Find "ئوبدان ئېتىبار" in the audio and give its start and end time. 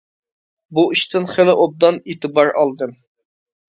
1.61-2.55